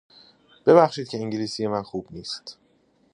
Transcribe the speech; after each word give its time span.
ببخشید 0.65 1.07
که 1.07 1.17
انگلیسی 1.17 1.67
من 1.67 1.81
خوب 1.83 2.07
نیست! 2.11 2.57